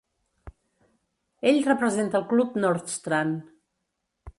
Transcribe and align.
Ell 1.51 1.61
representa 1.67 2.21
el 2.23 2.27
club 2.33 2.59
Nordstrand. 2.65 3.41